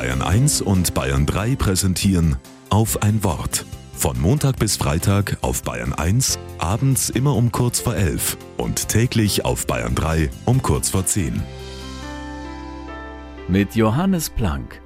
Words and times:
Bayern 0.00 0.22
1 0.22 0.62
und 0.62 0.94
Bayern 0.94 1.26
3 1.26 1.56
präsentieren 1.56 2.36
auf 2.70 3.02
ein 3.02 3.22
Wort. 3.22 3.66
Von 3.92 4.18
Montag 4.18 4.58
bis 4.58 4.78
Freitag 4.78 5.36
auf 5.42 5.62
Bayern 5.62 5.92
1, 5.92 6.38
abends 6.56 7.10
immer 7.10 7.36
um 7.36 7.52
kurz 7.52 7.80
vor 7.80 7.94
11 7.94 8.38
und 8.56 8.88
täglich 8.88 9.44
auf 9.44 9.66
Bayern 9.66 9.94
3 9.94 10.30
um 10.46 10.62
kurz 10.62 10.88
vor 10.88 11.04
10. 11.04 11.42
Mit 13.46 13.74
Johannes 13.74 14.30
Planck. 14.30 14.80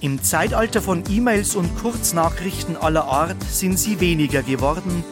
Im 0.00 0.22
Zeitalter 0.22 0.80
von 0.80 1.02
E-Mails 1.10 1.56
und 1.56 1.76
Kurznachrichten 1.76 2.76
aller 2.76 3.06
Art 3.06 3.42
sind 3.42 3.76
sie 3.76 3.98
weniger 3.98 4.44
geworden, 4.44 5.02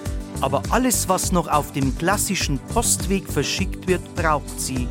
aber 0.40 0.62
alles, 0.70 1.08
was 1.08 1.32
noch 1.32 1.48
auf 1.48 1.72
dem 1.72 1.98
klassischen 1.98 2.60
Postweg 2.60 3.28
verschickt 3.28 3.88
wird, 3.88 4.14
braucht 4.14 4.60
sie. 4.60 4.86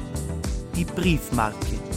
Die 0.76 0.84
Briefmarke. 0.84 1.93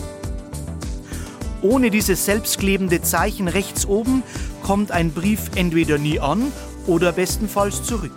Ohne 1.62 1.90
dieses 1.90 2.24
selbstklebende 2.24 3.02
Zeichen 3.02 3.48
rechts 3.48 3.86
oben 3.86 4.22
kommt 4.62 4.90
ein 4.90 5.12
Brief 5.12 5.50
entweder 5.54 5.98
nie 5.98 6.20
an 6.20 6.52
oder 6.86 7.12
bestenfalls 7.12 7.82
zurück. 7.82 8.12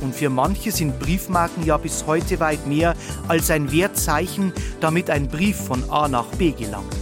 Und 0.00 0.14
für 0.14 0.28
manche 0.28 0.70
sind 0.70 0.98
Briefmarken 1.00 1.64
ja 1.64 1.78
bis 1.78 2.06
heute 2.06 2.38
weit 2.38 2.66
mehr 2.66 2.94
als 3.28 3.50
ein 3.50 3.72
Wertzeichen, 3.72 4.52
damit 4.80 5.08
ein 5.10 5.28
Brief 5.28 5.56
von 5.56 5.88
A 5.90 6.06
nach 6.08 6.26
B 6.26 6.52
gelangt. 6.52 6.94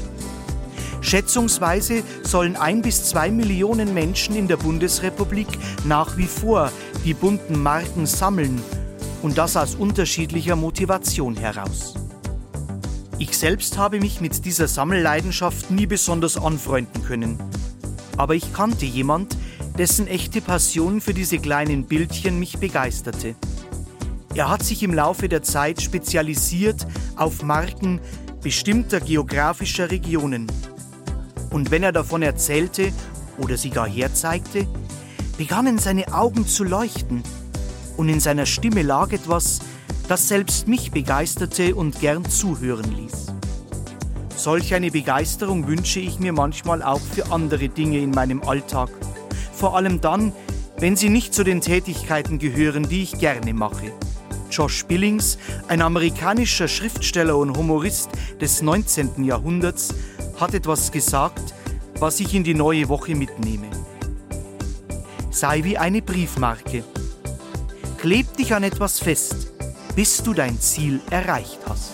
Schätzungsweise 1.00 2.02
sollen 2.22 2.56
ein 2.56 2.80
bis 2.80 3.04
zwei 3.04 3.30
Millionen 3.30 3.92
Menschen 3.92 4.36
in 4.36 4.48
der 4.48 4.56
Bundesrepublik 4.56 5.48
nach 5.84 6.16
wie 6.16 6.26
vor 6.26 6.72
die 7.04 7.12
bunten 7.12 7.62
Marken 7.62 8.06
sammeln 8.06 8.62
und 9.20 9.36
das 9.36 9.56
aus 9.56 9.74
unterschiedlicher 9.74 10.56
Motivation 10.56 11.36
heraus. 11.36 11.94
Ich 13.18 13.38
selbst 13.38 13.78
habe 13.78 14.00
mich 14.00 14.20
mit 14.20 14.44
dieser 14.44 14.66
Sammelleidenschaft 14.66 15.70
nie 15.70 15.86
besonders 15.86 16.36
anfreunden 16.36 17.04
können. 17.04 17.38
Aber 18.16 18.34
ich 18.34 18.52
kannte 18.52 18.86
jemand, 18.86 19.36
dessen 19.78 20.08
echte 20.08 20.40
Passion 20.40 21.00
für 21.00 21.14
diese 21.14 21.38
kleinen 21.38 21.84
Bildchen 21.84 22.40
mich 22.40 22.58
begeisterte. 22.58 23.36
Er 24.34 24.48
hat 24.48 24.64
sich 24.64 24.82
im 24.82 24.92
Laufe 24.92 25.28
der 25.28 25.44
Zeit 25.44 25.80
spezialisiert 25.80 26.86
auf 27.14 27.42
Marken 27.42 28.00
bestimmter 28.42 28.98
geografischer 29.00 29.92
Regionen. 29.92 30.48
Und 31.50 31.70
wenn 31.70 31.84
er 31.84 31.92
davon 31.92 32.22
erzählte 32.22 32.92
oder 33.38 33.56
sie 33.56 33.70
gar 33.70 33.88
herzeigte, 33.88 34.66
begannen 35.38 35.78
seine 35.78 36.12
Augen 36.12 36.48
zu 36.48 36.64
leuchten 36.64 37.22
und 37.96 38.08
in 38.08 38.18
seiner 38.18 38.46
Stimme 38.46 38.82
lag 38.82 39.12
etwas, 39.12 39.60
das 40.08 40.28
selbst 40.28 40.68
mich 40.68 40.90
begeisterte 40.90 41.74
und 41.74 42.00
gern 42.00 42.28
zuhören 42.28 42.94
ließ. 42.96 43.26
Solch 44.36 44.74
eine 44.74 44.90
Begeisterung 44.90 45.66
wünsche 45.66 46.00
ich 46.00 46.18
mir 46.18 46.32
manchmal 46.32 46.82
auch 46.82 47.00
für 47.00 47.32
andere 47.32 47.68
Dinge 47.68 47.98
in 47.98 48.10
meinem 48.10 48.42
Alltag. 48.42 48.90
Vor 49.54 49.76
allem 49.76 50.00
dann, 50.00 50.32
wenn 50.78 50.96
sie 50.96 51.08
nicht 51.08 51.32
zu 51.32 51.44
den 51.44 51.60
Tätigkeiten 51.60 52.38
gehören, 52.38 52.88
die 52.88 53.04
ich 53.04 53.18
gerne 53.18 53.54
mache. 53.54 53.92
Josh 54.50 54.84
Billings, 54.84 55.38
ein 55.68 55.80
amerikanischer 55.80 56.68
Schriftsteller 56.68 57.36
und 57.36 57.56
Humorist 57.56 58.10
des 58.40 58.60
19. 58.60 59.24
Jahrhunderts, 59.24 59.94
hat 60.38 60.52
etwas 60.52 60.92
gesagt, 60.92 61.54
was 61.98 62.20
ich 62.20 62.34
in 62.34 62.44
die 62.44 62.54
neue 62.54 62.88
Woche 62.88 63.14
mitnehme. 63.14 63.68
Sei 65.30 65.64
wie 65.64 65.78
eine 65.78 66.02
Briefmarke. 66.02 66.84
Kleb 67.98 68.36
dich 68.36 68.54
an 68.54 68.62
etwas 68.62 68.98
fest 68.98 69.53
bis 69.94 70.22
du 70.22 70.34
dein 70.34 70.60
Ziel 70.60 71.00
erreicht 71.10 71.58
hast. 71.68 71.92